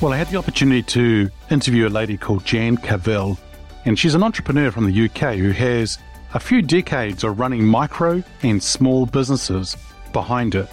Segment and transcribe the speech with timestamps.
[0.00, 3.36] Well, I had the opportunity to interview a lady called Jan Cavelle,
[3.84, 5.98] and she's an entrepreneur from the UK who has
[6.32, 9.76] a few decades of running micro and small businesses
[10.14, 10.66] behind her.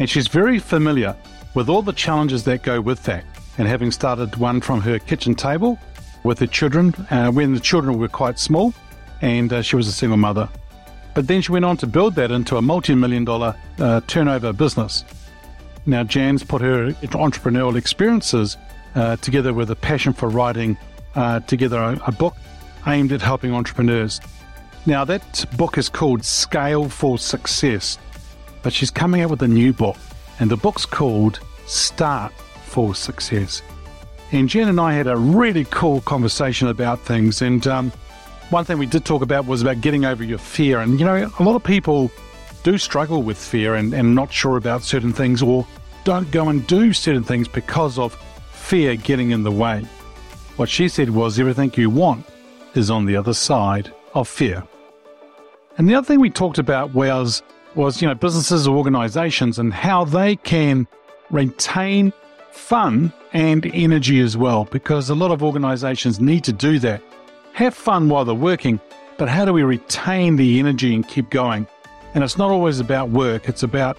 [0.00, 1.14] And she's very familiar
[1.54, 3.24] with all the challenges that go with that,
[3.58, 5.78] and having started one from her kitchen table
[6.24, 8.74] with her children uh, when the children were quite small,
[9.20, 10.48] and uh, she was a single mother.
[11.14, 14.52] But then she went on to build that into a multi million dollar uh, turnover
[14.52, 15.04] business.
[15.84, 18.56] Now, Jan's put her entrepreneurial experiences
[18.94, 20.76] uh, together with a passion for writing
[21.14, 22.36] uh, together a, a book
[22.86, 24.20] aimed at helping entrepreneurs.
[24.86, 27.98] Now, that book is called Scale for Success,
[28.62, 29.96] but she's coming out with a new book,
[30.40, 32.32] and the book's called Start
[32.64, 33.62] for Success.
[34.32, 37.92] And Jan and I had a really cool conversation about things, and um,
[38.50, 40.80] one thing we did talk about was about getting over your fear.
[40.80, 42.10] And, you know, a lot of people
[42.62, 45.66] do struggle with fear and, and not sure about certain things or
[46.04, 48.14] don't go and do certain things because of
[48.52, 49.84] fear getting in the way.
[50.56, 52.26] What she said was everything you want
[52.74, 54.64] is on the other side of fear.
[55.78, 57.42] And the other thing we talked about was
[57.74, 60.86] was you know businesses or organizations and how they can
[61.30, 62.12] retain
[62.50, 67.02] fun and energy as well because a lot of organizations need to do that.
[67.54, 68.78] Have fun while they're working,
[69.16, 71.66] but how do we retain the energy and keep going?
[72.14, 73.96] And it's not always about work, it's about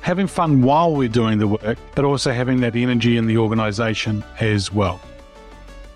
[0.00, 4.22] having fun while we're doing the work, but also having that energy in the organization
[4.40, 5.00] as well.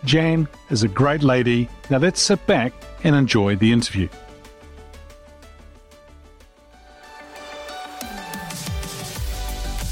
[0.05, 1.69] Jan is a great lady.
[1.91, 2.73] Now let's sit back
[3.05, 4.09] and enjoy the interview.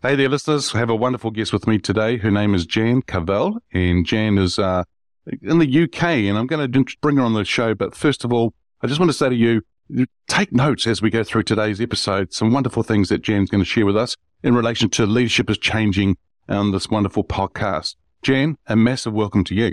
[0.00, 0.76] Hey there, listeners.
[0.76, 2.18] I have a wonderful guest with me today.
[2.18, 4.84] Her name is Jan Cavelle, and Jan is uh,
[5.42, 7.74] in the UK, and I'm going to bring her on the show.
[7.74, 9.62] But first of all, I just want to say to you,
[10.28, 12.32] take notes as we go through today's episode.
[12.32, 14.14] Some wonderful things that Jan's going to share with us
[14.44, 16.16] in relation to leadership is changing
[16.48, 17.96] on this wonderful podcast.
[18.22, 19.72] Jan, a massive welcome to you.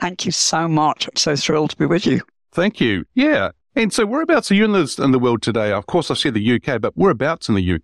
[0.00, 1.08] Thank you so much.
[1.08, 2.20] I'm so thrilled to be with you.
[2.52, 3.06] Thank you.
[3.14, 3.52] Yeah.
[3.74, 5.72] And so, whereabouts are you in, this, in the world today?
[5.72, 7.80] Of course, I said the UK, but whereabouts in the UK?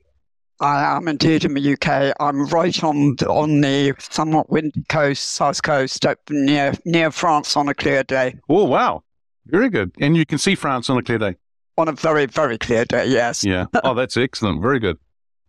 [0.60, 2.14] I am indeed in the UK.
[2.20, 7.74] I'm right on on the somewhat windy coast, south coast, near near France on a
[7.74, 8.34] clear day.
[8.48, 9.02] Oh wow,
[9.46, 9.92] very good.
[10.00, 11.36] And you can see France on a clear day.
[11.78, 13.42] On a very very clear day, yes.
[13.42, 13.66] Yeah.
[13.84, 14.60] Oh, that's excellent.
[14.60, 14.98] Very good.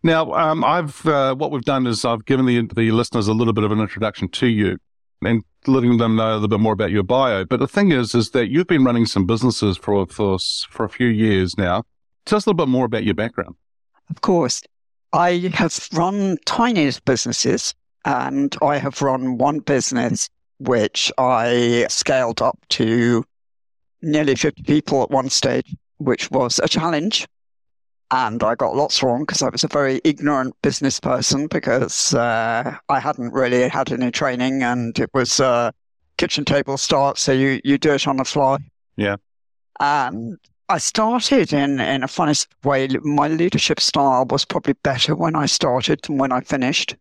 [0.02, 3.52] Now, um, I've uh, what we've done is I've given the the listeners a little
[3.52, 4.78] bit of an introduction to you,
[5.20, 7.44] and letting them know a little bit more about your bio.
[7.44, 10.38] But the thing is, is that you've been running some businesses for for
[10.70, 11.84] for a few years now.
[12.24, 13.56] Tell us a little bit more about your background.
[14.08, 14.62] Of course.
[15.12, 17.74] I have run tiny businesses
[18.04, 20.28] and I have run one business
[20.58, 23.24] which I scaled up to
[24.00, 27.26] nearly 50 people at one stage, which was a challenge.
[28.10, 32.76] And I got lots wrong because I was a very ignorant business person because uh,
[32.88, 35.72] I hadn't really had any training and it was a
[36.18, 37.18] kitchen table start.
[37.18, 38.58] So you, you do it on the fly.
[38.96, 39.16] Yeah.
[39.80, 40.38] And
[40.72, 42.32] I started in, in a funny
[42.64, 42.88] way.
[43.02, 46.96] My leadership style was probably better when I started than when I finished.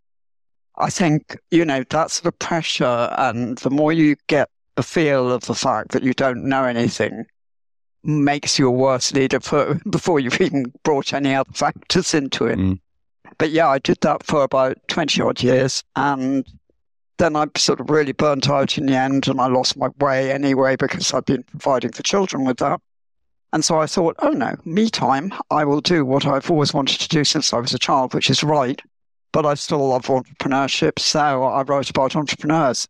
[0.75, 3.07] I think, you know, that's the pressure.
[3.17, 7.23] And the more you get the feel of the fact that you don't know anything,
[8.03, 12.59] makes you a worse leader for, before you've even brought any other factors into it.
[12.59, 12.81] Mm.
[13.37, 15.81] But yeah, I did that for about 20 odd years.
[15.95, 16.45] And
[17.19, 20.29] then I sort of really burnt out in the end and I lost my way
[20.29, 22.81] anyway because I'd been providing for children with that.
[23.53, 25.33] And so I thought, oh no, me time.
[25.49, 28.29] I will do what I've always wanted to do since I was a child, which
[28.29, 28.81] is write.
[29.33, 32.87] But I still love entrepreneurship, so I wrote about entrepreneurs.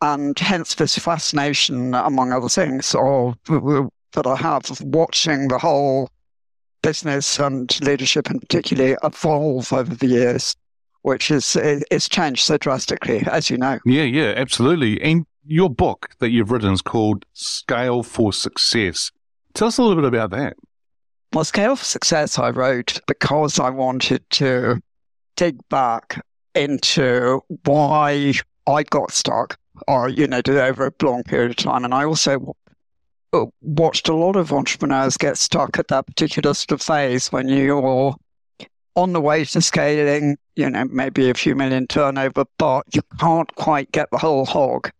[0.00, 6.10] And hence this fascination, among other things, of, that I have of watching the whole
[6.82, 10.54] business and leadership in particular evolve over the years,
[11.02, 13.78] which is it's changed so drastically, as you know.
[13.84, 15.00] Yeah, yeah, absolutely.
[15.00, 19.10] And your book that you've written is called Scale for Success.
[19.56, 20.54] Tell us a little bit about that.
[21.32, 24.82] Well, Scale for Success, I wrote because I wanted to
[25.36, 26.22] dig back
[26.54, 28.34] into why
[28.66, 29.58] I got stuck
[29.88, 31.86] or, you know, over a long period of time.
[31.86, 32.54] And I also
[33.32, 37.48] uh, watched a lot of entrepreneurs get stuck at that particular sort of phase when
[37.48, 38.14] you're
[38.94, 43.54] on the way to scaling, you know, maybe a few million turnover, but you can't
[43.54, 44.90] quite get the whole hog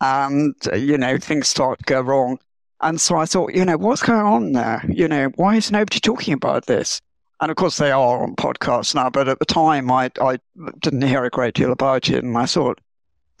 [0.00, 2.40] and, uh, you know, things start to go wrong.
[2.80, 4.84] And so I thought, you know, what's going on there?
[4.88, 7.00] You know, why is nobody talking about this?
[7.40, 10.38] And of course, they are on podcasts now, but at the time, I, I
[10.80, 12.24] didn't hear a great deal about it.
[12.24, 12.80] And I thought,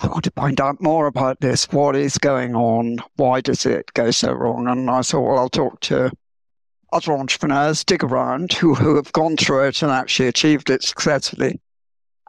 [0.00, 1.70] I want to find out more about this.
[1.72, 2.98] What is going on?
[3.16, 4.68] Why does it go so wrong?
[4.68, 6.10] And I thought, well, I'll talk to
[6.92, 11.60] other entrepreneurs, dig around who, who have gone through it and actually achieved it successfully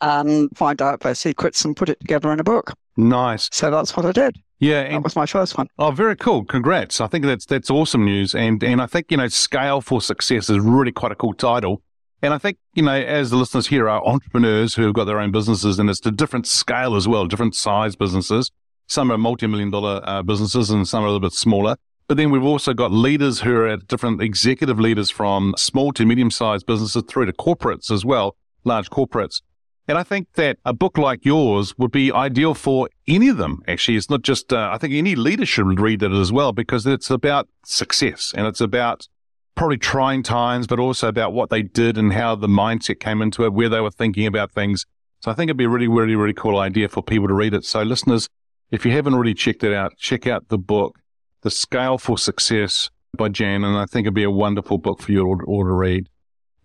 [0.02, 2.74] and find out their secrets and put it together in a book.
[2.96, 3.50] Nice.
[3.52, 4.42] So that's what I did.
[4.60, 5.68] Yeah, and, that was my first one.
[5.78, 6.44] Oh, very cool!
[6.44, 7.00] Congrats!
[7.00, 10.50] I think that's that's awesome news, and and I think you know, scale for success
[10.50, 11.82] is really quite a cool title.
[12.24, 15.20] And I think you know, as the listeners here are entrepreneurs who have got their
[15.20, 18.52] own businesses, and it's a different scale as well, different size businesses.
[18.88, 21.76] Some are multi-million dollar uh, businesses, and some are a little bit smaller.
[22.08, 26.06] But then we've also got leaders who are at different executive leaders from small to
[26.06, 29.42] medium-sized businesses through to corporates as well, large corporates.
[29.88, 33.64] And I think that a book like yours would be ideal for any of them.
[33.68, 36.86] Actually, it's not just, uh, I think any leader should read it as well because
[36.86, 39.08] it's about success and it's about
[39.56, 43.46] probably trying times, but also about what they did and how the mindset came into
[43.46, 44.86] it, where they were thinking about things.
[45.22, 47.54] So I think it'd be a really, really, really cool idea for people to read
[47.54, 47.64] it.
[47.64, 48.28] So listeners,
[48.72, 51.00] if you haven't already checked it out, check out the book,
[51.42, 53.64] The Scale for Success by Jan.
[53.64, 56.10] And I think it'd be a wonderful book for you all, all to read.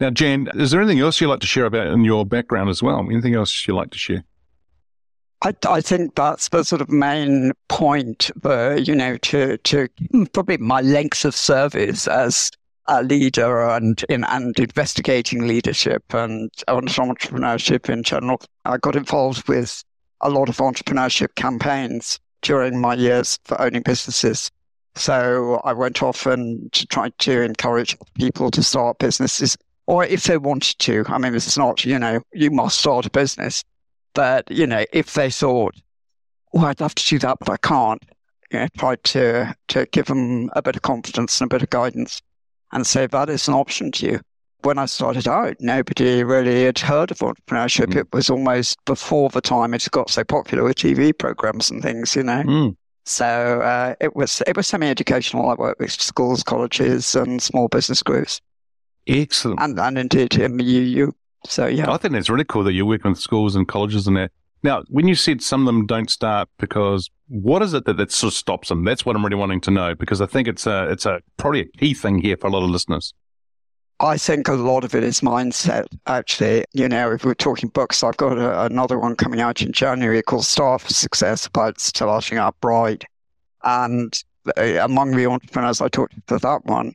[0.02, 2.82] Now, Jan, is there anything else you'd like to share about in your background as
[2.82, 3.06] well?
[3.08, 4.24] Anything else you'd like to share?
[5.42, 9.88] I, I think that's the sort of main point, where, you know, to, to
[10.32, 12.50] probably my length of service as
[12.88, 18.40] a leader and in and investigating leadership and entrepreneurship in general.
[18.64, 19.84] I got involved with
[20.20, 24.50] a lot of entrepreneurship campaigns during my years for owning businesses.
[24.96, 30.38] So I went off and tried to encourage people to start businesses or if they
[30.38, 31.04] wanted to.
[31.08, 33.64] I mean, it's not, you know, you must start a business,
[34.14, 35.74] but, you know, if they thought,
[36.54, 38.02] oh, I'd love to do that, but I can't,
[38.50, 41.70] you know, try to, to give them a bit of confidence and a bit of
[41.70, 42.20] guidance
[42.72, 44.20] and say that is an option to you.
[44.62, 47.86] When I started out, nobody really had heard of entrepreneurship.
[47.86, 47.96] Mm.
[47.96, 52.14] It was almost before the time it got so popular with TV programs and things,
[52.14, 52.44] you know.
[52.44, 52.76] Mm.
[53.04, 55.50] So uh, it was it was semi-educational.
[55.50, 58.40] I worked with schools, colleges, and small business groups.
[59.06, 59.60] Excellent.
[59.60, 61.14] And, and indeed you, you.
[61.46, 61.90] So, yeah.
[61.90, 64.30] I think that's really cool that you're working with schools and colleges and that.
[64.62, 68.12] Now, when you said some of them don't start because what is it that, that
[68.12, 68.84] sort of stops them?
[68.84, 71.62] That's what I'm really wanting to know because I think it's a, it's a probably
[71.62, 73.12] a key thing here for a lot of listeners.
[73.98, 76.64] I think a lot of it is mindset, actually.
[76.72, 80.22] You know, if we're talking books, I've got a, another one coming out in January
[80.22, 83.04] called Start for Success about starting up right.
[83.62, 84.12] And
[84.56, 86.94] uh, among the entrepreneurs I talked to for that one,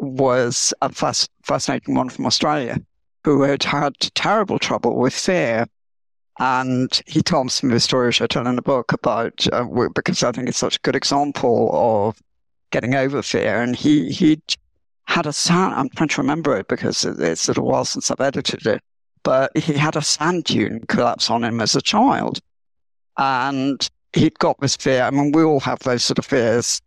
[0.00, 2.78] was a fascinating one from Australia
[3.24, 5.66] who had had terrible trouble with fear.
[6.38, 9.66] And he told me some of the stories I tell in the book about, uh,
[9.94, 12.18] because I think it's such a good example of
[12.70, 13.60] getting over fear.
[13.60, 14.40] And he, he
[15.04, 18.20] had a sand, I'm trying to remember it because it's a little while since I've
[18.20, 18.80] edited it,
[19.22, 22.38] but he had a sand dune collapse on him as a child.
[23.18, 25.02] And he'd got this fear.
[25.02, 26.80] I mean, we all have those sort of fears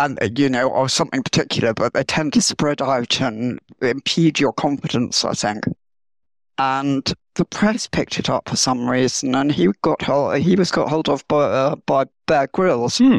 [0.00, 4.52] and you know, or something particular, but they tend to spread out and impede your
[4.52, 5.64] confidence, I think.
[6.56, 10.70] And the press picked it up for some reason, and he got hold, he was
[10.70, 13.18] got hold of by, uh, by Bear Grylls, hmm.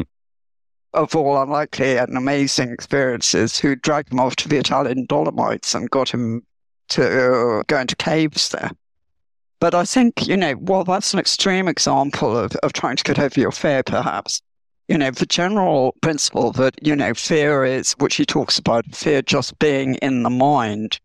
[0.92, 5.88] of all unlikely and amazing experiences, who dragged him off to the Italian Dolomites and
[5.90, 6.44] got him
[6.88, 8.72] to uh, go into caves there.
[9.60, 13.20] But I think, you know, well, that's an extreme example of, of trying to get
[13.20, 14.42] over your fear, perhaps
[14.92, 19.22] you know, the general principle that, you know, fear is, which he talks about, fear
[19.22, 21.00] just being in the mind.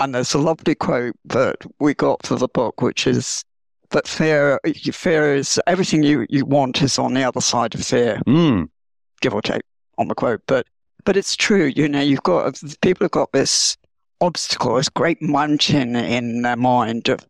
[0.00, 3.44] And there's a lovely quote that we got for the book, which is
[3.90, 4.58] that fear,
[4.92, 8.68] fear is everything you, you want is on the other side of fear, mm.
[9.20, 9.62] give or take
[9.96, 10.42] on the quote.
[10.48, 10.66] But,
[11.04, 13.76] but it's true, you know, you've got, people have got this
[14.20, 17.20] obstacle, this great mountain in their mind of,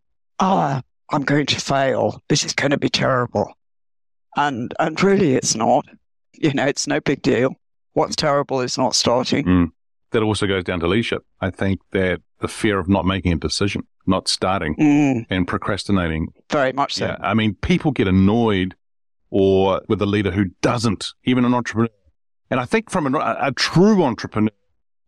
[0.40, 2.22] ah, oh, I'm going to fail.
[2.30, 3.52] This is going to be terrible.
[4.36, 5.86] And and really, it's not.
[6.32, 7.54] You know, it's no big deal.
[7.92, 9.44] What's terrible is not starting.
[9.44, 9.68] Mm.
[10.10, 11.24] That also goes down to leadership.
[11.40, 15.26] I think that the fear of not making a decision, not starting, mm.
[15.30, 16.28] and procrastinating.
[16.50, 17.06] Very much so.
[17.06, 18.74] Yeah, I mean, people get annoyed
[19.30, 21.90] or with a leader who doesn't, even an entrepreneur.
[22.50, 24.50] And I think from a, a true entrepreneur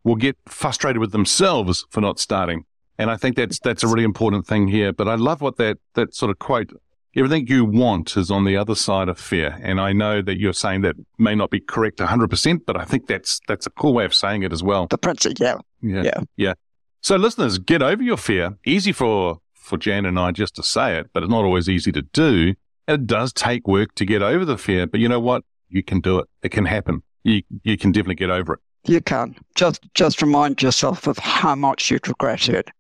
[0.02, 2.64] will get frustrated with themselves for not starting.
[2.98, 4.92] And I think that's that's a really important thing here.
[4.92, 6.72] But I love what that that sort of quote
[7.16, 9.58] everything you want is on the other side of fear.
[9.62, 13.06] And I know that you're saying that may not be correct 100%, but I think
[13.06, 14.86] that's that's a cool way of saying it as well.
[14.88, 15.56] The principle, yeah.
[15.80, 16.02] Yeah.
[16.02, 16.20] Yeah.
[16.36, 16.54] yeah.
[17.00, 18.56] So listeners, get over your fear.
[18.66, 21.92] Easy for, for Jan and I just to say it, but it's not always easy
[21.92, 22.54] to do.
[22.88, 25.44] it does take work to get over the fear, but you know what?
[25.68, 26.28] You can do it.
[26.42, 27.02] It can happen.
[27.24, 28.60] You you can definitely get over it.
[28.86, 29.34] You can.
[29.56, 32.70] Just just remind yourself of how much you'd regret it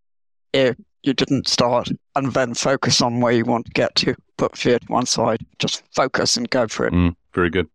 [0.52, 4.14] if you didn't start and then focus on where you want to get to.
[4.36, 5.44] Put fear to one side.
[5.58, 6.92] Just focus and go for it.
[6.92, 7.68] Mm, very good.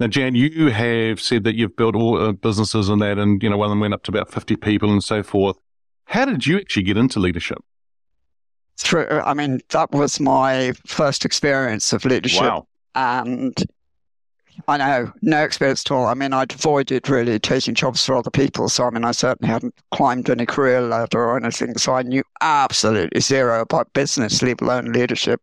[0.00, 3.48] Now, Jan, you have said that you've built all uh, businesses and that, and you
[3.48, 5.58] know one of them went up to about fifty people and so forth.
[6.06, 7.58] How did you actually get into leadership?
[8.78, 12.66] Through, I mean, that was my first experience of leadership, Wow.
[12.96, 13.56] and
[14.66, 16.06] I know no experience at all.
[16.06, 19.52] I mean, I'd avoided really taking jobs for other people, so I mean, I certainly
[19.52, 24.60] hadn't climbed any career ladder or anything, so I knew absolutely zero about business, leave
[24.60, 25.40] alone leadership.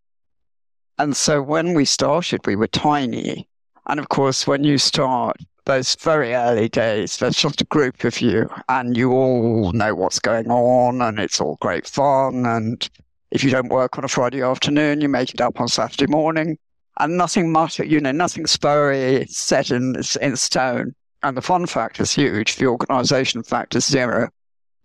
[0.99, 3.47] And so when we started, we were tiny,
[3.87, 8.19] and of course, when you start those very early days, there's just a group of
[8.19, 12.45] you, and you all know what's going on, and it's all great fun.
[12.45, 12.87] And
[13.31, 16.57] if you don't work on a Friday afternoon, you make it up on Saturday morning,
[16.99, 20.93] and nothing much, you know, nothing's very set in in stone.
[21.23, 22.57] And the fun factor is huge.
[22.57, 24.29] The organisation factor is zero.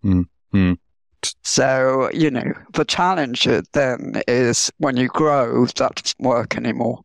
[0.04, 0.78] Mm,
[1.24, 1.34] mm.
[1.42, 7.00] So you know, the challenge then is when you grow, that doesn't work anymore.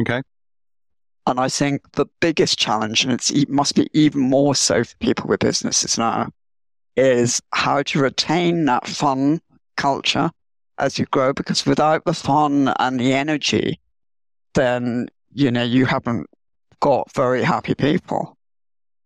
[0.00, 0.22] Okay.
[1.26, 4.96] And I think the biggest challenge, and it's, it must be even more so for
[4.96, 6.30] people with businesses now,
[6.96, 9.40] is how to retain that fun
[9.76, 10.30] culture
[10.78, 11.34] as you grow.
[11.34, 13.78] Because without the fun and the energy,
[14.54, 16.28] then, you know, you haven't
[16.80, 18.38] got very happy people.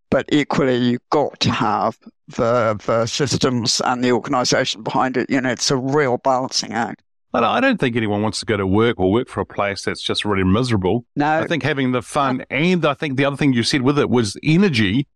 [0.09, 1.99] But equally, you've got to have
[2.33, 5.31] the, the systems and the organization behind it.
[5.31, 7.03] You know, it's a real balancing act.
[7.33, 9.85] But I don't think anyone wants to go to work or work for a place
[9.85, 11.07] that's just really miserable.
[11.17, 13.99] No, I think having the fun and I think the other thing you said with
[13.99, 15.07] it was energy.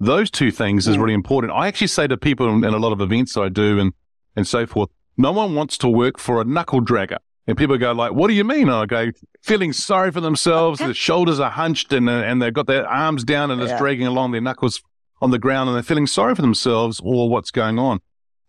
[0.00, 1.52] Those two things is really important.
[1.54, 3.92] I actually say to people in, a lot of events I do and,
[4.34, 7.16] and so forth, no one wants to work for a knuckle dragger.
[7.46, 8.68] And people go like, what do you mean?
[8.68, 9.10] And I go,
[9.42, 10.78] feeling sorry for themselves.
[10.80, 13.78] their shoulders are hunched and, uh, and they've got their arms down and it's Yeah.
[13.78, 14.82] dragging along their knuckles
[15.20, 18.00] on the ground and they're feeling sorry for themselves or what's going on.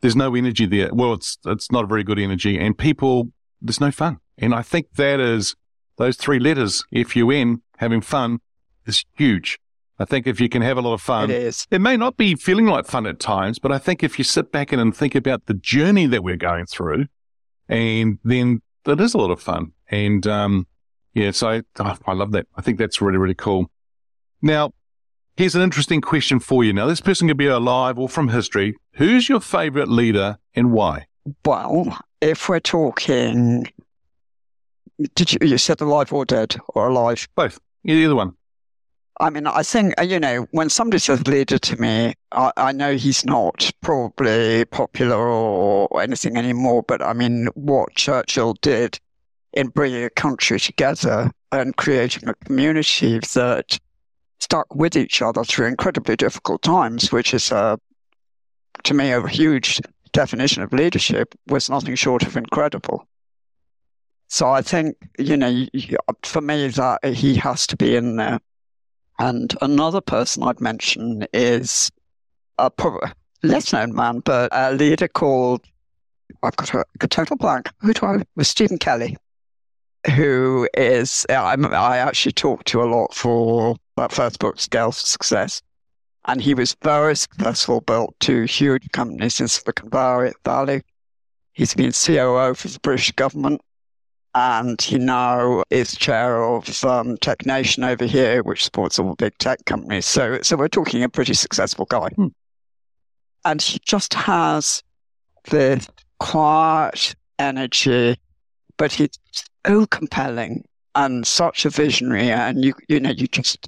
[0.02, 0.94] There's no energy there.
[0.94, 3.32] Well, it's, it's not a very good energy and people,
[3.62, 4.20] there's no fun.
[4.38, 5.56] And I think that is
[5.98, 8.40] those three letters, F-U-N, having fun
[8.86, 9.60] is huge.
[10.00, 11.66] I think if you can have a lot of fun, it is.
[11.72, 14.52] it may not be feeling like fun at times, but I think if you sit
[14.52, 17.06] back and think about the journey that we're going through,
[17.68, 19.72] and then it is a lot of fun.
[19.90, 20.68] And um,
[21.16, 22.46] yeah, so I, oh, I love that.
[22.56, 23.72] I think that's really, really cool.
[24.42, 24.72] Now,
[25.38, 26.74] here's an interesting question for you.
[26.74, 28.76] Now, this person could be alive or from history.
[28.94, 31.06] Who's your favorite leader and why?
[31.46, 33.72] Well, if we're talking,
[35.16, 37.28] did you you said alive or dead or alive?
[37.36, 37.60] Both.
[37.86, 38.34] Either one.
[39.20, 42.72] I mean, I think uh, you know when somebody says leader to me, I, I
[42.72, 46.84] know he's not probably popular or, or anything anymore.
[46.84, 49.00] But I mean, what Churchill did
[49.54, 53.80] in bringing a country together and creating a community that
[54.40, 57.78] stuck with each other through incredibly difficult times, which is uh,
[58.84, 59.82] to me a huge
[60.14, 63.08] definition of leadership, was nothing short of incredible.
[64.30, 65.66] So I think you know,
[66.24, 68.40] for me, that he has to be in there.
[69.20, 71.92] And another person I'd mention is
[72.58, 72.72] a
[73.44, 75.66] less known man, but a leader called,
[76.44, 77.70] I've got a, a total blank.
[77.80, 79.18] Who do I, was Stephen Kelly,
[80.16, 85.62] who is, I'm, I actually talked to a lot for that first book, Scale Success.
[86.26, 90.34] And he was very successful, built two huge companies in Silicon Valley.
[90.44, 90.82] Valley.
[91.54, 93.62] He's been COO for the British government
[94.38, 99.36] and he now is chair of um, Tech Nation over here, which supports all big
[99.40, 100.06] tech companies.
[100.06, 102.28] So, so we're talking a pretty successful guy, Hmm.
[103.46, 104.84] and he just has
[105.50, 105.88] this
[106.20, 108.18] quiet energy,
[108.78, 109.18] but he's
[109.68, 110.64] so compelling
[110.96, 113.68] and such a visionary, and you you know you just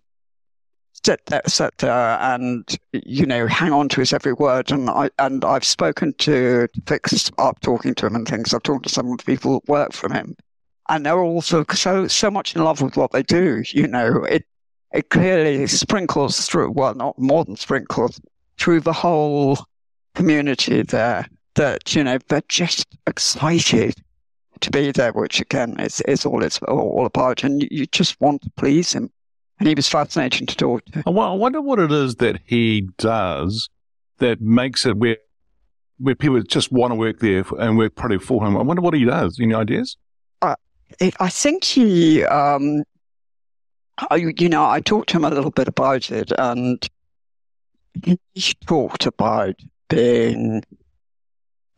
[1.05, 4.71] sit there, sit there, and you know hang on to his every word.
[4.71, 8.53] And I and I've spoken to fix up talking to him and things.
[8.53, 10.35] I've talked to some of the people that work from him
[10.89, 13.63] and they're also so so much in love with what they do.
[13.69, 14.45] You know, it
[14.91, 16.71] it clearly sprinkles through.
[16.71, 18.19] Well, not more than sprinkles
[18.57, 19.59] through the whole
[20.15, 21.27] community there.
[21.55, 23.95] That you know they're just excited
[24.61, 28.41] to be there, which again is is all it's all about, and you, just want
[28.43, 29.11] to please him.
[29.59, 31.03] And he was fascinating to talk to.
[31.05, 33.69] I I wonder what it is that he does
[34.19, 35.17] that makes it where
[35.97, 38.55] where people just want to work there and work probably for him.
[38.55, 39.37] I wonder what he does.
[39.39, 39.97] Any ideas?
[40.99, 42.83] it, I think he, um,
[44.09, 46.87] I, you know, I talked to him a little bit about it, and
[48.03, 49.55] he talked about
[49.89, 50.63] being,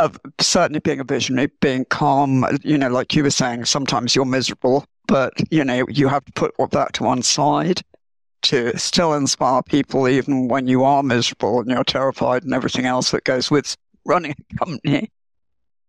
[0.01, 2.45] of certainly being a visionary, being calm.
[2.63, 6.31] You know, like you were saying, sometimes you're miserable, but you know, you have to
[6.33, 7.81] put that to one side
[8.43, 13.11] to still inspire people, even when you are miserable and you're terrified and everything else
[13.11, 15.11] that goes with running a company.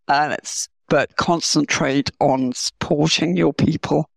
[0.09, 4.09] And it's, but concentrate on supporting your people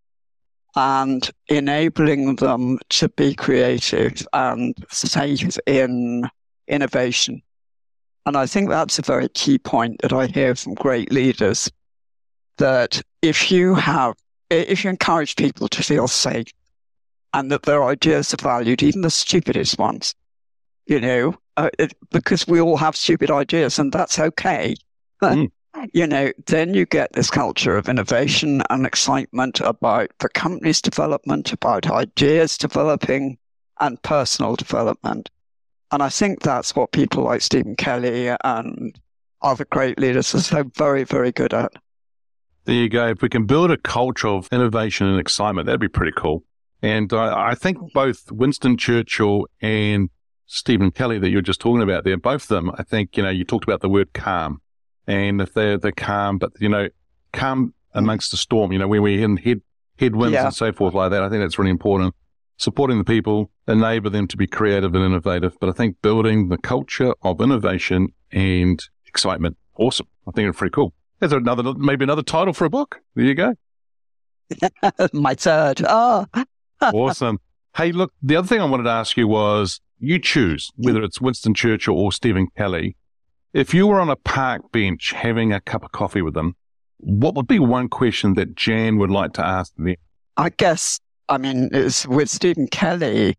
[0.76, 6.30] and enabling them to be creative and safe in
[6.68, 7.42] innovation.
[8.26, 11.70] And I think that's a very key point that I hear from great leaders
[12.58, 14.16] that if you have,
[14.50, 16.48] if you encourage people to feel safe
[17.34, 20.16] and that their ideas are valued, even the stupidest ones,
[20.88, 24.76] you know, uh, it, because we all have stupid ideas and that's okay.
[25.22, 25.52] Mm.
[25.94, 31.52] You know, then you get this culture of innovation and excitement about the company's development,
[31.52, 33.38] about ideas developing
[33.80, 35.30] and personal development.
[35.92, 39.00] And I think that's what people like Stephen Kelly and
[39.42, 41.74] other great leaders are so very, very good at.
[42.66, 43.10] There you go.
[43.10, 46.44] If we can build a culture of innovation and excitement, that'd be pretty cool.
[46.82, 50.10] And I, I think both Winston Churchill and
[50.48, 53.30] Stephen Kelly that you're just talking about there, both of them, I think, you know,
[53.30, 54.62] you talked about the word calm.
[55.08, 56.90] And if they're, they're calm, but, you know,
[57.32, 59.62] calm amongst the storm, you know, when we're in head,
[60.00, 60.46] headwinds yeah.
[60.46, 62.16] and so forth like that, I think that's really important.
[62.58, 65.58] Supporting the people, enable them to be creative and innovative.
[65.60, 70.08] But I think building the culture of innovation and excitement, awesome.
[70.28, 70.94] I think it's pretty cool.
[71.20, 73.02] There's another, maybe another title for a book.
[73.16, 73.56] There you go.
[75.14, 75.82] My third.
[75.88, 76.26] Oh,
[76.82, 77.40] awesome.
[77.76, 81.20] Hey, look, the other thing I wanted to ask you was you choose whether it's
[81.20, 82.96] Winston Churchill or Stephen Kelly.
[83.54, 86.56] If you were on a park bench having a cup of coffee with them,
[86.98, 89.96] what would be one question that Jan would like to ask them?
[90.38, 91.70] I guess, I mean,
[92.08, 93.38] with Stephen Kelly.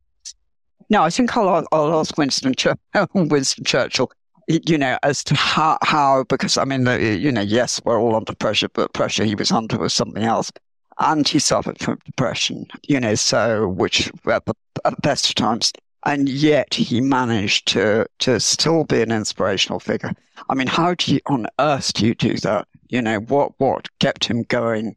[0.88, 2.69] No, I think I'll, I'll ask Winston, Ch-
[3.14, 4.11] Winston Churchill,
[4.47, 6.87] you know, as to how, how, because I mean,
[7.21, 10.52] you know, yes, we're all under pressure, but pressure he was under was something else
[10.99, 14.55] and he suffered from depression, you know, so which at the,
[15.03, 15.72] best of times,
[16.05, 20.12] and yet he managed to to still be an inspirational figure.
[20.49, 22.68] I mean, how do you on earth do you do that?
[22.88, 24.96] You know, what what kept him going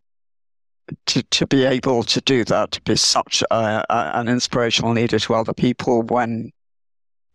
[1.07, 5.19] to to be able to do that, to be such a, a, an inspirational leader
[5.19, 6.51] to other people when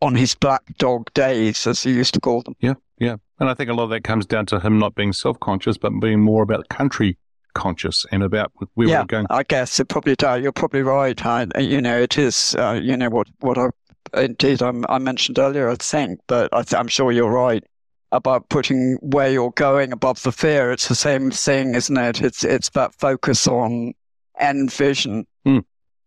[0.01, 2.55] on his black dog days, as he used to call them.
[2.61, 3.17] Yeah, yeah.
[3.41, 5.79] And I think a lot of that comes down to him not being self conscious,
[5.79, 7.19] but being more about country
[7.55, 9.27] conscious and about where yeah, we're going.
[9.31, 10.43] I guess it probably does.
[10.43, 11.25] You're probably right.
[11.25, 12.55] I, you know, it is.
[12.59, 13.69] Uh, you know what what I
[14.15, 15.69] indeed I, I mentioned earlier.
[15.69, 17.65] I think, but I am sure you're right
[18.15, 20.71] about putting where you're going above the fear.
[20.71, 22.23] It's the same thing, isn't it?
[22.23, 23.93] It's it's that focus on
[24.39, 25.65] end vision mm.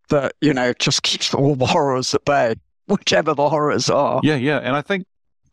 [0.09, 2.55] that you know just keeps all the horrors at bay,
[2.87, 4.21] whichever the horrors are.
[4.23, 5.05] Yeah, yeah, and I think.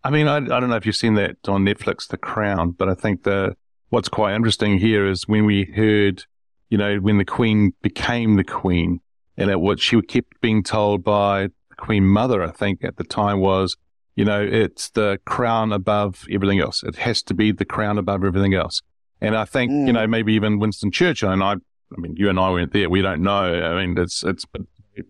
[0.06, 2.90] I mean, I, I don't know if you've seen that on Netflix, The Crown, but
[2.90, 3.56] I think the
[3.88, 6.24] what's quite interesting here is when we heard,
[6.68, 9.00] you know, when the Queen became the Queen,
[9.36, 13.04] and at what she kept being told by the Queen Mother, I think at the
[13.04, 13.76] time was,
[14.16, 16.82] you know, it's the crown above everything else.
[16.82, 18.82] It has to be the crown above everything else.
[19.20, 19.86] And I think, mm.
[19.86, 22.90] you know, maybe even Winston Churchill, and I, I mean, you and I weren't there.
[22.90, 23.62] We don't know.
[23.64, 24.44] I mean, it's, it's,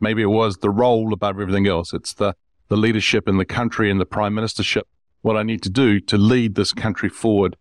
[0.01, 1.93] maybe it was the role above everything else.
[1.93, 2.35] It's the,
[2.69, 4.83] the leadership in the country and the prime ministership.
[5.23, 7.57] What I need to do to lead this country forward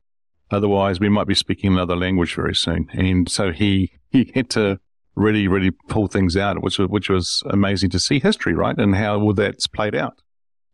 [0.54, 2.88] Otherwise, we might be speaking another language very soon.
[2.94, 4.80] And so he, he had to
[5.16, 8.78] really, really pull things out, which was, which was amazing to see history, right?
[8.78, 10.22] And how that's played out.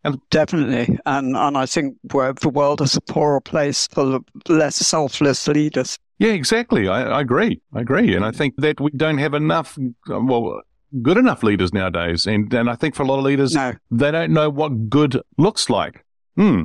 [0.03, 0.97] And Definitely.
[1.05, 5.97] And, and I think the world is a poorer place for less selfless leaders.
[6.19, 6.87] Yeah, exactly.
[6.87, 7.61] I, I agree.
[7.73, 8.15] I agree.
[8.15, 10.61] And I think that we don't have enough, well,
[11.01, 12.25] good enough leaders nowadays.
[12.27, 13.73] And, and I think for a lot of leaders, no.
[13.91, 16.03] they don't know what good looks like.
[16.35, 16.63] Hmm.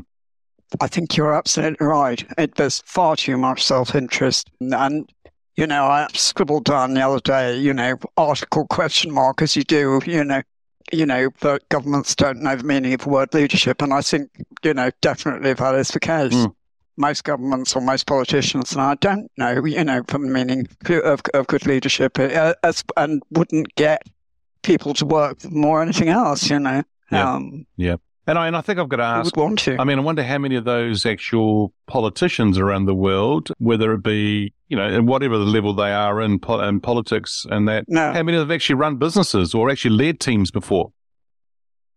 [0.81, 2.25] I think you're absolutely right.
[2.37, 4.51] It, there's far too much self interest.
[4.61, 5.09] And,
[5.57, 9.63] you know, I scribbled down the other day, you know, article question mark as you
[9.63, 10.43] do, you know,
[10.93, 13.83] you know, that governments don't know the meaning of the word leadership.
[13.83, 14.31] And I think,
[14.63, 16.35] you know, definitely that is the case.
[16.35, 16.55] Mm.
[16.97, 21.23] Most governments or most politicians and I don't know, you know, from the meaning of,
[21.35, 24.03] of good leadership uh, as, and wouldn't get
[24.63, 26.85] people to work more anything else, you know.
[27.11, 27.35] Yeah.
[27.35, 27.97] Um, yeah.
[28.27, 29.37] And I, and I think I've got to ask.
[29.37, 29.77] want to.
[29.79, 34.03] I mean, I wonder how many of those actual politicians around the world, whether it
[34.03, 38.13] be, you know, at whatever the level they are in, in politics and that, no.
[38.13, 40.93] how many have actually run businesses or actually led teams before?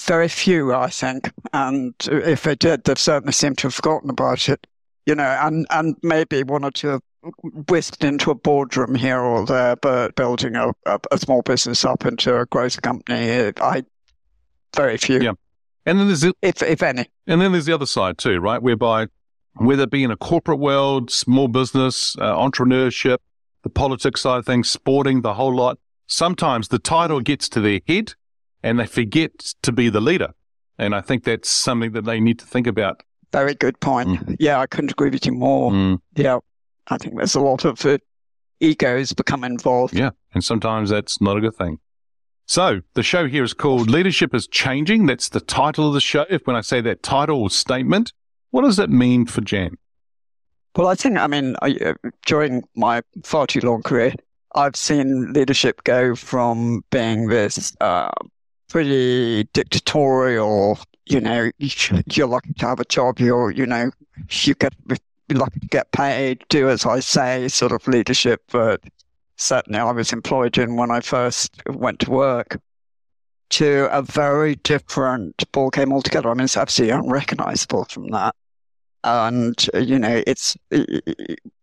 [0.03, 1.31] Very few, I think.
[1.53, 4.67] And if they did, they certainly seem to have forgotten about it.
[5.05, 7.01] You know, and, and maybe one or two have
[7.69, 12.05] whisked into a boardroom here or there, but building a, a, a small business up
[12.05, 13.83] into a growth company, I
[14.75, 15.21] very few.
[15.21, 15.33] Yeah.
[15.87, 17.05] And then there's the, if if any.
[17.27, 18.61] And then there's the other side too, right?
[18.61, 19.07] Whereby
[19.55, 23.17] whether it be in a corporate world, small business, uh, entrepreneurship,
[23.63, 25.79] the politics side of things, sporting, the whole lot.
[26.05, 28.13] Sometimes the title gets to their head
[28.61, 30.33] and they forget to be the leader.
[30.77, 33.01] And I think that's something that they need to think about.
[33.31, 34.09] Very good point.
[34.09, 34.35] Mm.
[34.39, 35.71] Yeah, I couldn't agree with you more.
[35.71, 35.99] Mm.
[36.15, 36.39] Yeah,
[36.87, 37.97] I think there's a lot of uh,
[38.59, 39.93] egos become involved.
[39.93, 41.79] Yeah, and sometimes that's not a good thing.
[42.47, 45.05] So the show here is called Leadership is Changing.
[45.05, 46.25] That's the title of the show.
[46.29, 48.13] If when I say that title or statement,
[48.51, 49.77] what does that mean for Jan?
[50.73, 51.93] Well, I think, I mean, I, uh,
[52.25, 54.13] during my far too long career,
[54.55, 58.11] I've seen leadership go from being this uh,
[58.69, 63.91] pretty dictatorial, you know, you're lucky to have a job, you're, you know,
[64.29, 64.73] you get
[65.29, 68.81] lucky to get paid, do as I say, sort of leadership, but
[69.37, 72.59] certainly I was employed in when I first went to work,
[73.49, 76.29] to a very different ballgame altogether.
[76.29, 78.35] I mean, it's absolutely unrecognizable from that.
[79.03, 80.57] And, uh, you know, it's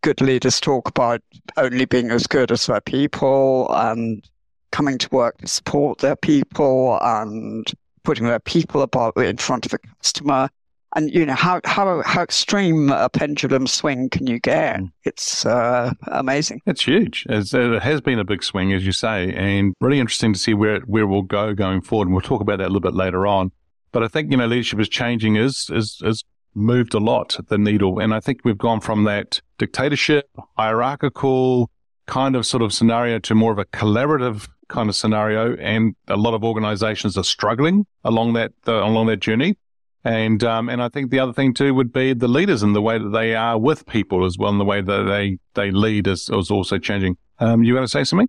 [0.03, 1.21] good leaders talk about
[1.57, 4.27] only being as good as their people and
[4.73, 7.71] coming to work to support their people and
[8.03, 10.49] putting their people above in front of a customer
[10.95, 14.81] and you know how how how extreme a pendulum swing can you get?
[14.81, 14.93] Mm.
[15.05, 16.63] It's uh, amazing.
[16.67, 17.27] It's huge.
[17.29, 20.55] It's, it has been a big swing, as you say, and really interesting to see
[20.55, 22.09] where where we'll go going forward.
[22.09, 23.51] And we'll talk about that a little bit later on.
[23.93, 27.59] But I think you know leadership is changing is is is moved a lot the
[27.59, 31.71] needle, and I think we've gone from that dictatorship, hierarchical
[32.07, 36.17] kind of sort of scenario to more of a collaborative kind of scenario, and a
[36.17, 39.57] lot of organizations are struggling along that uh, along that journey.
[40.05, 42.83] And um, and I think the other thing too would be the leaders and the
[42.83, 46.07] way that they are with people as well, and the way that they they lead
[46.07, 47.17] is, is also changing.
[47.39, 48.29] Um, you want to say something?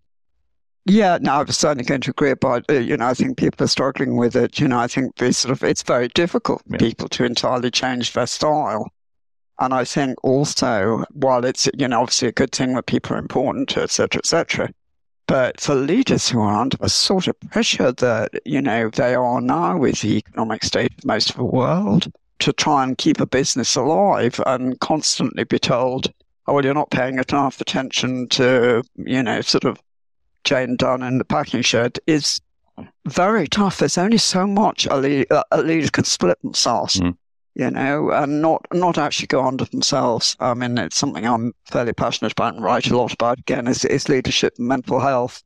[0.85, 2.63] Yeah, no, I was certainly going to agree about.
[2.69, 4.59] Uh, you know, I think people are struggling with it.
[4.59, 6.77] You know, I think they sort of it's very difficult for yeah.
[6.77, 8.87] people to entirely change their style.
[9.59, 13.19] And I think also, while it's you know obviously a good thing that people are
[13.19, 14.69] important, etc., etc.,
[15.27, 19.41] but for leaders who are under the sort of pressure that, you know, they are
[19.41, 23.25] now with the economic state of most of the world to try and keep a
[23.25, 26.11] business alive and constantly be told,
[26.47, 29.79] oh, well, you're not paying enough attention to, you know, sort of
[30.43, 32.39] Jane Dunn in the packing shed is
[33.05, 33.79] very tough.
[33.79, 36.99] There's only so much a, a leader can split themselves.
[36.99, 37.17] Mm
[37.55, 40.35] you know, and not not actually go under themselves.
[40.39, 43.39] I mean, it's something I'm fairly passionate about and write a lot about.
[43.39, 45.41] Again, is, is leadership and mental health,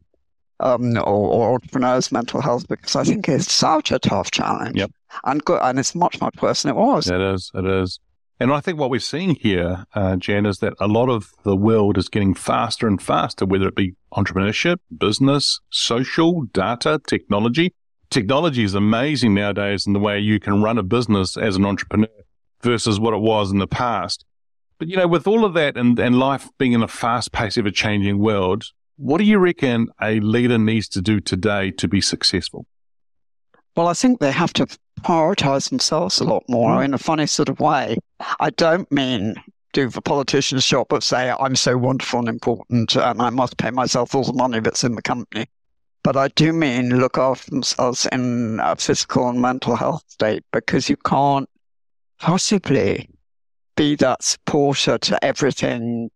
[0.59, 4.75] um, or, or entrepreneurs' mental health, because I think it's such a tough challenge.
[4.75, 4.91] Yep.
[5.23, 7.09] And good, and it's much much worse than it was.
[7.09, 7.51] It is.
[7.53, 7.99] It is.
[8.41, 11.57] And I think what we're seeing here, uh, Jan, is that a lot of the
[11.57, 17.73] world is getting faster and faster, whether it be entrepreneurship, business, social, data, technology
[18.09, 22.07] technology is amazing nowadays in the way you can run a business as an entrepreneur
[22.61, 24.25] versus what it was in the past.
[24.77, 27.57] But, you know, with all of that and, and life being in a fast paced,
[27.57, 28.63] ever changing world,
[28.97, 32.65] what do you reckon a leader needs to do today to be successful?
[33.75, 34.67] Well, I think they have to
[35.01, 36.85] prioritize themselves a lot more mm.
[36.85, 37.97] in a funny sort of way.
[38.39, 39.35] I don't mean
[39.71, 43.69] do the politician's job but say, I'm so wonderful and important and I must pay
[43.69, 45.45] myself all the money that's in the company.
[46.03, 50.89] But I do mean look after themselves in a physical and mental health state because
[50.89, 51.49] you can't
[52.19, 53.09] possibly
[53.75, 56.09] be that supporter to everything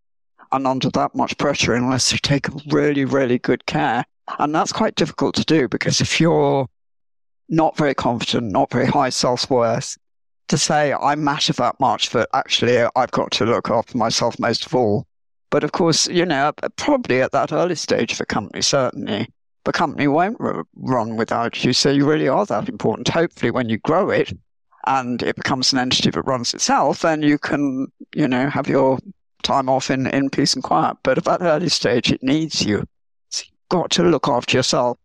[0.51, 4.05] and under that much pressure unless you take really, really good care.
[4.39, 6.67] And that's quite difficult to do because if you're
[7.49, 9.97] not very confident, not very high self worth,
[10.49, 14.65] to say I matter that much that actually I've got to look after myself most
[14.65, 15.07] of all.
[15.49, 19.27] But of course, you know, probably at that early stage of the company, certainly,
[19.65, 20.37] the company won't
[20.75, 21.73] run without you.
[21.73, 23.07] So you really are that important.
[23.07, 24.33] Hopefully, when you grow it
[24.85, 28.99] and it becomes an entity that runs itself, then you can, you know, have your
[29.43, 30.97] time off in, in peace and quiet.
[31.03, 32.85] But at that early stage, it needs you.
[33.29, 34.97] So you've got to look after yourself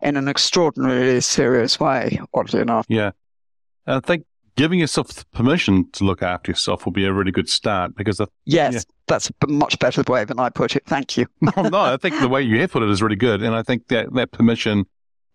[0.00, 2.86] in an extraordinarily serious way, oddly enough.
[2.88, 3.12] Yeah.
[3.86, 4.26] I think
[4.56, 8.74] giving yourself permission to look after yourself will be a really good start because yes
[8.74, 8.80] yeah.
[9.06, 10.84] that's a much better way than i put it.
[10.86, 11.26] Thank you.
[11.40, 13.62] No, no i think the way you have put it is really good and i
[13.62, 14.84] think that that permission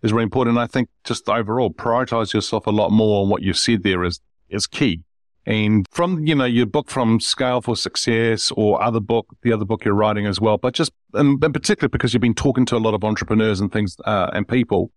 [0.01, 0.57] is really important.
[0.57, 4.03] And i think just overall prioritize yourself a lot more on what you said there
[4.03, 5.03] is is key.
[5.45, 9.65] And from you know your book from scale for success or other book the other
[9.65, 12.75] book you're writing as well but just in, in particular because you've been talking to
[12.75, 14.91] a lot of entrepreneurs and things uh, and people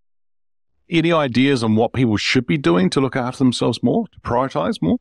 [0.90, 4.80] any ideas on what people should be doing to look after themselves more, to prioritize
[4.82, 4.98] more?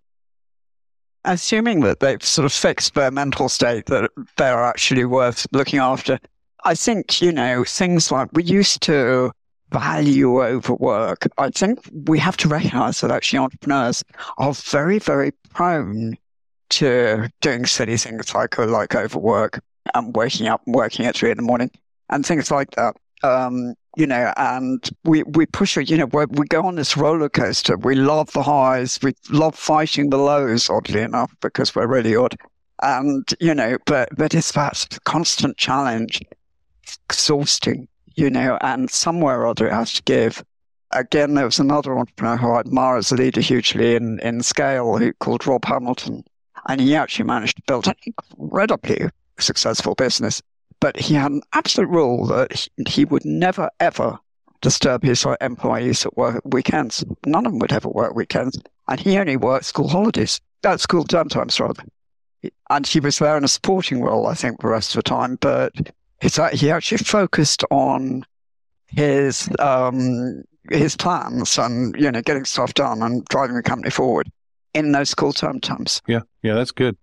[1.26, 6.20] Assuming that they've sort of fixed their mental state, that they're actually worth looking after.
[6.66, 9.32] I think, you know, things like we used to
[9.72, 11.28] value over work.
[11.38, 14.04] I think we have to recognize that actually entrepreneurs
[14.38, 16.18] are very, very prone
[16.70, 19.62] to doing silly things like, like overwork.
[19.94, 21.72] and waking up and working at three in the morning
[22.10, 22.96] and things like that.
[23.24, 27.30] Um, you know, and we, we push it, you know, we go on this roller
[27.30, 27.78] coaster.
[27.78, 29.00] We love the highs.
[29.04, 32.36] We love fighting the lows, oddly enough, because we're really odd.
[32.82, 36.22] And, you know, but, but it's that constant challenge,
[37.06, 40.44] exhausting, you know, and somewhere or other it has to give.
[40.92, 44.98] Again, there was another entrepreneur who I admire as a leader hugely in, in scale
[44.98, 46.24] who called Rob Hamilton.
[46.68, 50.42] And he actually managed to build an incredibly successful business
[50.84, 54.20] but he had an absolute rule that he would never, ever
[54.60, 57.06] disturb his employees at work weekends.
[57.26, 58.60] None of them would ever work weekends.
[58.90, 61.84] And he only worked school holidays, uh, school term times, rather.
[62.70, 65.38] And he was there in a supporting role, I think, the rest of the time.
[65.40, 65.72] But
[66.20, 68.26] he actually focused on
[68.88, 74.30] his um, his plans and you know getting stuff done and driving the company forward
[74.74, 76.02] in those school term times.
[76.08, 76.98] Yeah, yeah, that's good.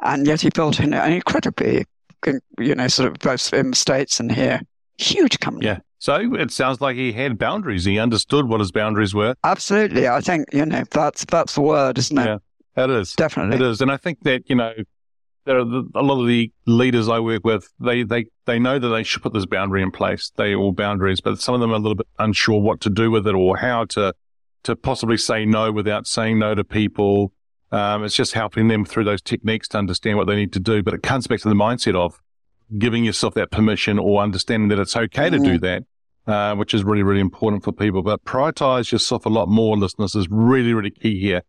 [0.00, 1.84] And yet he built an incredibly
[2.58, 4.60] you know, sort of both in the States and here.
[4.98, 5.66] Huge company.
[5.66, 5.78] Yeah.
[5.98, 7.84] So it sounds like he had boundaries.
[7.84, 9.34] He understood what his boundaries were.
[9.44, 10.08] Absolutely.
[10.08, 12.40] I think, you know, that's that's the word, isn't it?
[12.76, 13.14] Yeah, it is.
[13.14, 13.56] Definitely.
[13.56, 13.80] It is.
[13.80, 14.72] And I think that, you know,
[15.44, 18.88] there are a lot of the leaders I work with, they, they, they know that
[18.88, 20.32] they should put this boundary in place.
[20.36, 23.10] They all boundaries, but some of them are a little bit unsure what to do
[23.10, 24.12] with it or how to,
[24.64, 27.32] to possibly say no without saying no to people.
[27.72, 30.82] Um, it's just helping them through those techniques to understand what they need to do.
[30.82, 32.20] But it comes back to the mindset of
[32.78, 35.84] giving yourself that permission or understanding that it's okay to do that,
[36.26, 38.02] uh, which is really, really important for people.
[38.02, 41.42] But prioritize yourself a lot more, listeners, is really, really key here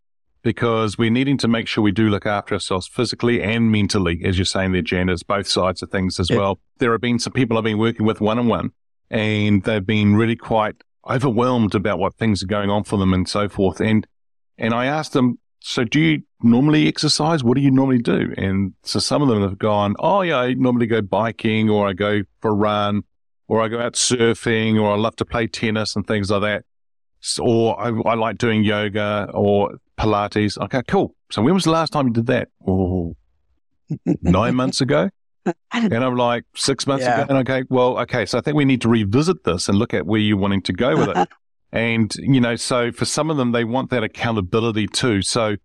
[0.43, 4.37] because we're needing to make sure we do look after ourselves physically and mentally, as
[4.37, 5.09] you're saying there, Jan.
[5.09, 6.37] It's both sides of things as yeah.
[6.37, 6.59] well.
[6.77, 8.71] There have been some people I've been working with one on one,
[9.09, 10.75] and they've been really quite
[11.09, 13.81] overwhelmed about what things are going on for them and so forth.
[13.81, 14.07] And
[14.57, 17.43] and I asked them, so do you normally exercise?
[17.43, 18.33] What do you normally do?
[18.37, 21.91] And so some of them have gone, oh yeah, I normally go biking or I
[21.91, 23.03] go for a run
[23.49, 26.63] or I go out surfing or I love to play tennis and things like that.
[27.19, 30.57] So, or I, I, like doing yoga or Pilates.
[30.57, 31.13] Okay, cool.
[31.31, 32.47] So when was the last time you did that?
[32.65, 33.17] Oh,
[34.21, 35.09] nine months ago.
[35.73, 37.23] And I'm like six months yeah.
[37.23, 37.35] ago.
[37.35, 38.25] And okay, well, okay.
[38.25, 40.73] So I think we need to revisit this and look at where you're wanting to
[40.73, 41.27] go with it.
[41.71, 45.21] And, you know, so for some of them, they want that accountability too.
[45.21, 45.57] So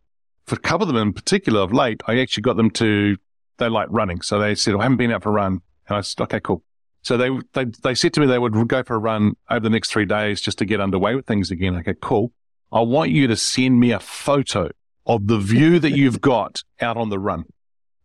[0.47, 3.17] for a couple of them in particular of late, I actually got them to,
[3.59, 4.21] they like running.
[4.21, 5.61] So they said, I haven't been out for a run.
[5.89, 6.65] And I said, okay, cool.
[7.03, 9.71] So they, they, they said to me they would go for a run over the
[9.71, 11.77] next three days just to get underway with things again.
[11.77, 12.33] Okay, cool.
[12.73, 14.71] I want you to send me a photo
[15.07, 17.45] of the view that you've got out on the run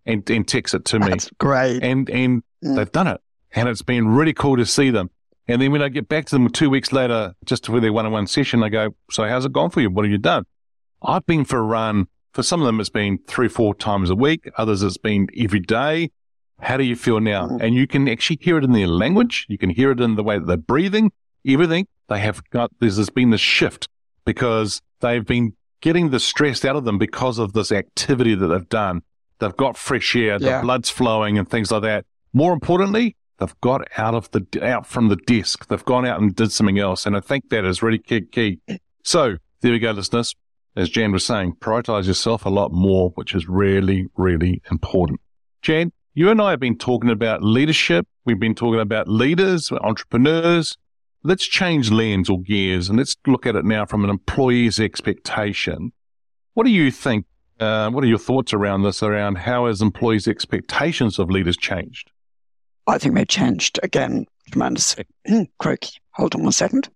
[0.05, 1.09] and, and text it to me.
[1.09, 1.83] That's great.
[1.83, 2.75] And, and mm.
[2.75, 3.21] they've done it.
[3.53, 5.09] And it's been really cool to see them.
[5.47, 8.27] And then when I get back to them two weeks later, just for their one-on-one
[8.27, 9.89] session, I go, so how's it gone for you?
[9.89, 10.45] What have you done?
[11.01, 12.07] I've been for a run.
[12.33, 14.49] For some of them, it's been three, four times a week.
[14.57, 16.11] Others, it's been every day.
[16.59, 17.47] How do you feel now?
[17.47, 17.61] Mm.
[17.61, 19.45] And you can actually hear it in their language.
[19.47, 21.11] You can hear it in the way that they're breathing,
[21.45, 21.87] everything.
[22.09, 23.87] They have got, there's, there's been this shift
[24.25, 28.69] because they've been getting the stress out of them because of this activity that they've
[28.69, 29.01] done.
[29.39, 30.57] They've got fresh air, yeah.
[30.57, 32.05] the blood's flowing and things like that.
[32.33, 35.67] More importantly, They've got out of the out from the desk.
[35.67, 38.59] They've gone out and did something else, and I think that is really key.
[39.03, 40.35] So there we go, listeners.
[40.75, 45.19] As Jan was saying, prioritize yourself a lot more, which is really, really important.
[45.63, 48.07] Jan, you and I have been talking about leadership.
[48.25, 50.77] We've been talking about leaders, entrepreneurs.
[51.23, 55.91] Let's change lens or gears and let's look at it now from an employee's expectation.
[56.53, 57.25] What do you think?
[57.59, 59.01] Uh, what are your thoughts around this?
[59.01, 62.11] Around how has employees' expectations of leaders changed?
[62.87, 65.05] I think they changed again tremendously.
[65.27, 66.89] Hmm, Croaky, hold on one second.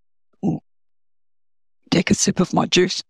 [1.89, 3.03] Take a sip of my juice.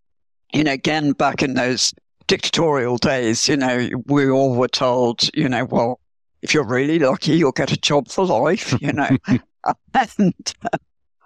[0.52, 1.94] You know, again, back in those
[2.26, 6.00] dictatorial days, you know, we all were told, you know, well,
[6.42, 9.10] if you're really lucky, you'll get a job for life, you know.
[10.18, 10.34] and,
[10.74, 10.78] uh,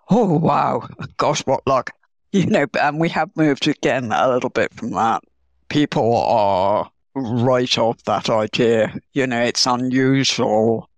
[0.10, 0.86] oh, wow.
[1.15, 1.91] Gosh, what luck.
[2.34, 5.24] You know, and we have moved again a little bit from that.
[5.70, 8.94] People are right off that idea.
[9.13, 10.89] You know, it's unusual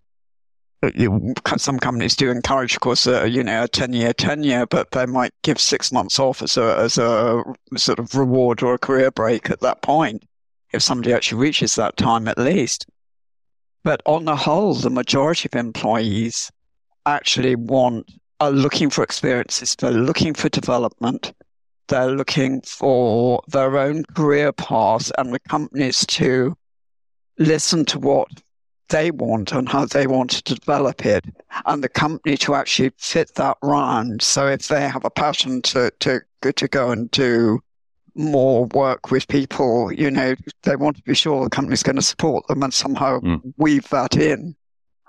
[1.57, 5.31] some companies do encourage, of course, you know, a 10 year tenure, but they might
[5.43, 7.43] give six months off as a, as a
[7.75, 10.23] sort of reward or a career break at that point,
[10.73, 12.85] if somebody actually reaches that time at least.
[13.83, 16.51] But on the whole, the majority of employees
[17.05, 21.33] actually want, are looking for experiences, they're looking for development,
[21.87, 26.55] they're looking for their own career path and the companies to
[27.39, 28.27] listen to what
[28.89, 31.25] they want and how they want to develop it
[31.65, 34.21] and the company to actually fit that round.
[34.21, 37.59] So if they have a passion to, to, to go and do
[38.15, 42.01] more work with people, you know, they want to be sure the company's going to
[42.01, 43.41] support them and somehow mm.
[43.57, 44.55] weave that in.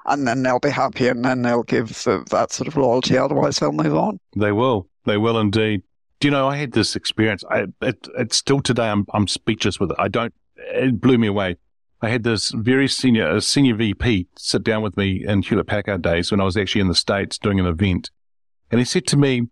[0.09, 3.17] and then they'll be happy and then they'll give that sort of loyalty.
[3.17, 4.19] Otherwise, they'll move on.
[4.37, 4.89] They will.
[5.05, 5.83] They will indeed.
[6.21, 7.45] Do you know, I had this experience.
[7.51, 9.97] I, it, it's still today, I'm, I'm speechless with it.
[9.99, 11.57] I don't, it blew me away.
[12.01, 16.31] I had this very senior, senior VP sit down with me in Hewlett Packard days
[16.31, 18.11] when I was actually in the States doing an event.
[18.71, 19.49] And he said to me,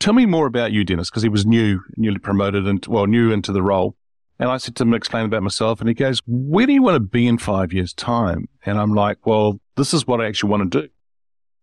[0.00, 3.32] Tell me more about you, Dennis, because he was new, newly promoted, and well, new
[3.32, 3.96] into the role.
[4.38, 5.80] And I said to him, explain about myself.
[5.80, 8.48] And he goes, Where do you want to be in five years' time?
[8.64, 10.88] And I'm like, Well, this is what I actually want to do.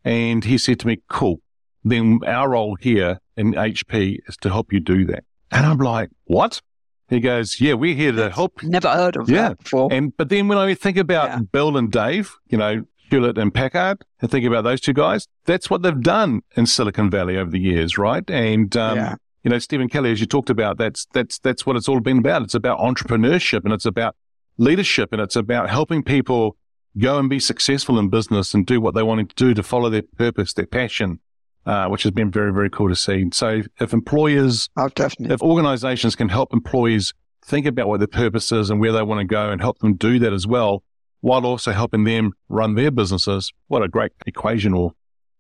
[0.04, 1.42] And he said to me, Cool.
[1.84, 5.24] Then our role here in HP is to help you do that.
[5.52, 6.62] And I'm like, What?
[7.10, 8.62] He goes, Yeah, we're here to help.
[8.64, 9.50] Never heard of Yeah.
[9.50, 9.92] that before.
[9.92, 11.40] And but then when I think about Yeah.
[11.52, 15.70] Bill and Dave, you know, Hewlett and Packard, and think about those two guys, that's
[15.70, 18.28] what they've done in Silicon Valley over the years, right?
[18.30, 19.16] And um, Yeah.
[19.44, 22.18] you know, Stephen Kelly, as you talked about, that's that's that's what it's all been
[22.20, 22.42] about.
[22.42, 24.16] It's about entrepreneurship and it's about
[24.58, 26.58] leadership and it's about helping people
[26.98, 29.90] go and be successful in business and do what they want to do to follow
[29.90, 31.20] their purpose, their passion,
[31.66, 33.26] uh, which has been very, very cool to see.
[33.34, 35.34] So if employers Oh, definitely.
[35.34, 37.14] if organizations can help employees
[37.46, 39.96] think about what their purpose is and where they want to go and help them
[39.96, 40.84] do that as well,
[41.22, 44.94] while also helping them run their businesses, what a great equation or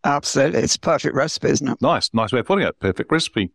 [0.03, 0.59] Absolutely.
[0.61, 1.81] It's a perfect recipe, isn't it?
[1.81, 2.79] nice, nice way of putting it.
[2.79, 3.51] Perfect recipe.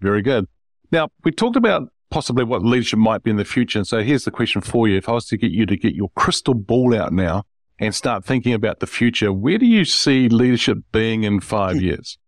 [0.00, 0.46] Very good.
[0.92, 3.78] Now, we talked about possibly what leadership might be in the future.
[3.78, 4.98] And so here's the question for you.
[4.98, 7.44] If I was to get you to get your crystal ball out now
[7.86, 11.84] and start thinking about the future, where do you see leadership being in five hmm.
[11.84, 12.18] years?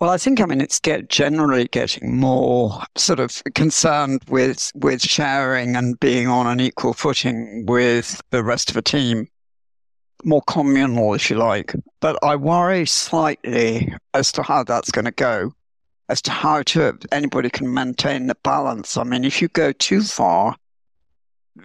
[0.00, 5.02] Well, I think I mean it's get generally getting more sort of concerned with with
[5.02, 9.26] sharing and being on an equal footing with the rest of a team,
[10.24, 11.74] more communal, if you like.
[12.00, 15.52] But I worry slightly as to how that's going to go,
[16.08, 18.96] as to how to anybody can maintain the balance.
[18.96, 20.54] I mean, if you go too far,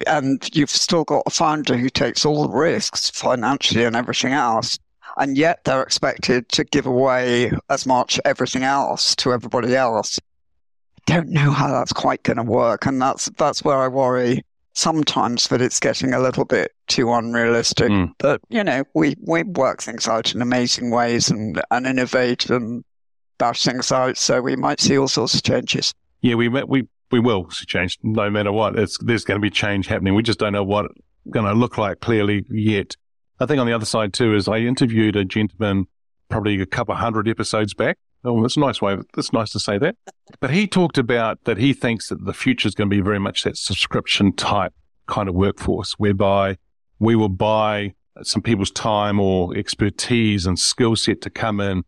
[0.07, 4.79] and you've still got a founder who takes all the risks financially and everything else,
[5.17, 10.19] and yet they're expected to give away as much everything else to everybody else.
[11.07, 14.43] I don't know how that's quite going to work, and that's that's where I worry
[14.73, 17.89] sometimes that it's getting a little bit too unrealistic.
[17.89, 18.13] Mm.
[18.17, 22.83] But you know, we we work things out in amazing ways and and innovate and
[23.37, 25.93] bash things out, so we might see all sorts of changes.
[26.21, 28.75] Yeah, we we we will see change no matter what.
[28.75, 30.15] It's there's going to be change happening.
[30.15, 30.99] We just don't know what it's
[31.29, 32.95] going to look like clearly yet.
[33.39, 35.85] I think on the other side too is I interviewed a gentleman
[36.29, 37.99] probably a couple hundred episodes back.
[38.23, 38.97] Oh, that's a nice way.
[39.13, 39.95] That's nice to say that.
[40.39, 43.19] But he talked about that he thinks that the future is going to be very
[43.19, 44.73] much that subscription type
[45.05, 46.57] kind of workforce, whereby
[46.97, 51.83] we will buy some people's time or expertise and skill set to come in,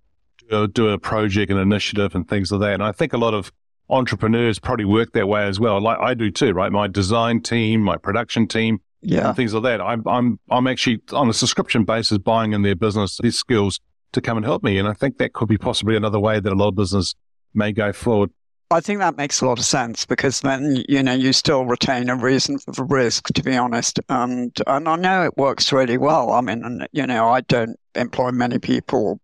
[0.49, 2.73] do, do a project, an initiative, and things like that.
[2.75, 3.51] And I think a lot of
[3.89, 5.79] entrepreneurs probably work that way as well.
[5.81, 6.71] Like I do too, right?
[6.71, 9.27] My design team, my production team, Yeah.
[9.27, 9.81] and things like that.
[9.81, 13.79] I'm I'm I'm actually on a subscription basis buying in their business these skills
[14.13, 14.77] to come and help me.
[14.77, 17.13] And I think that could be possibly another way that a lot of business
[17.53, 18.31] may go forward.
[18.71, 22.09] I think that makes a lot of sense because then you know you still retain
[22.09, 23.99] a reason for the risk, to be honest.
[24.09, 26.31] And and I know it works really well.
[26.31, 29.19] I mean, and, you know, I don't employ many people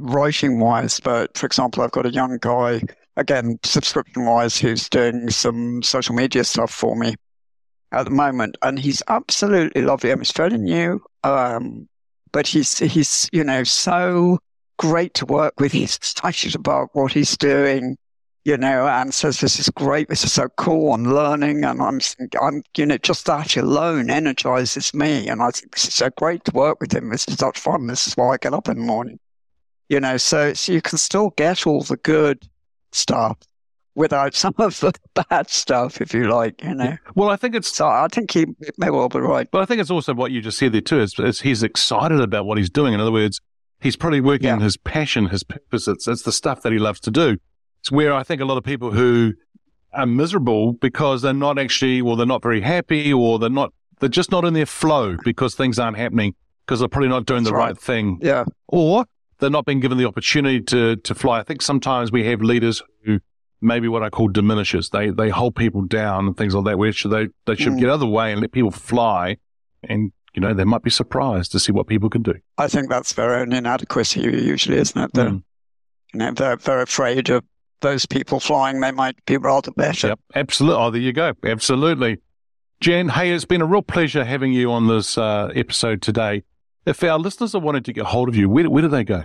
[0.00, 2.82] writing wise, but for example, I've got a young guy
[3.16, 7.14] again subscription wise who's doing some social media stuff for me
[7.92, 10.10] at the moment, and he's absolutely lovely.
[10.10, 11.88] I mean, he's fairly new, um,
[12.32, 14.38] but he's he's you know so
[14.78, 15.72] great to work with.
[15.72, 17.96] He's excited about what he's doing
[18.44, 21.98] you know, and says this is great, this is so cool, I'm learning, and I'm,
[22.40, 26.44] I'm, you know, just that alone energizes me, and I think this is so great
[26.44, 27.08] to work with him.
[27.08, 27.86] This is such fun.
[27.86, 29.18] This is why I get up in the morning,
[29.88, 30.18] you know.
[30.18, 32.46] So, so you can still get all the good
[32.94, 33.38] stuff
[33.94, 34.92] without some of the
[35.30, 36.96] bad stuff, if you like, you know.
[37.14, 38.46] Well, I think it's So I think he
[38.78, 39.48] may well be right.
[39.50, 41.00] But I think it's also what you just said there too.
[41.00, 42.94] Is, is he's excited about what he's doing.
[42.94, 43.40] In other words,
[43.80, 44.54] he's probably working Yeah.
[44.54, 45.86] in his passion, his purpose.
[45.88, 47.36] It's, it's the stuff that he loves to do.
[47.80, 49.34] It's where I think a lot of people who
[49.92, 54.08] are miserable because they're not actually, or they're not very happy, or they're not, they're
[54.08, 56.34] just not in their flow because things aren't happening
[56.66, 57.66] because they're probably not doing That's the right.
[57.68, 59.04] right thing, Yeah, or
[59.38, 61.40] they're not being given the opportunity to to fly.
[61.40, 63.20] I think sometimes we have leaders who
[63.60, 64.90] maybe what I call diminishes.
[64.90, 66.78] They they hold people down and things like that.
[66.78, 67.80] Where should they they should Mm.
[67.80, 69.36] get out of the way and let people fly,
[69.82, 72.34] and you know they might be surprised to see what people can do.
[72.58, 75.10] I think that's their own inadequacy, usually, isn't it?
[75.14, 75.42] They're, Mm.
[76.12, 77.44] you know, they're, they're afraid of
[77.80, 78.80] those people flying.
[78.80, 80.08] They might be rather better.
[80.08, 80.82] Yep, absolutely.
[80.82, 81.32] Oh, there you go.
[81.44, 82.18] Absolutely.
[82.80, 86.42] Jan, hey, it's been a real pleasure having you on this uh, episode today.
[86.86, 89.24] If our listeners are wanting to get hold of you, where, where do they go?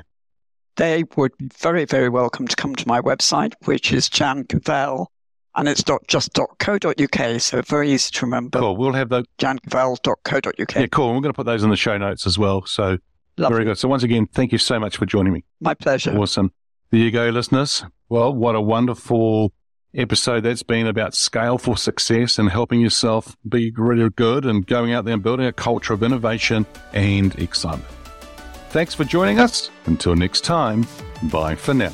[0.76, 5.08] they would be very, very welcome to come to my website, which is Jan Cavelle,
[5.56, 8.60] And it's not just .co.uk, so very easy to remember.
[8.60, 8.78] Cool.
[8.78, 10.76] We'll have the jancavelle.co.uk.
[10.76, 11.08] Yeah, cool.
[11.08, 12.66] We're going to put those in the show notes as well.
[12.66, 12.98] So
[13.38, 13.56] Lovely.
[13.56, 13.78] very good.
[13.78, 15.44] So once again, thank you so much for joining me.
[15.60, 16.18] My pleasure.
[16.18, 16.54] Awesome.
[16.92, 17.84] There you go, listeners.
[18.08, 19.52] Well, what a wonderful
[19.96, 24.94] episode that's been about scale for success and helping yourself be really good and going
[24.94, 27.90] out there and building a culture of innovation and excitement.
[28.70, 29.72] Thanks for joining us.
[29.86, 30.86] Until next time,
[31.24, 31.94] bye for now.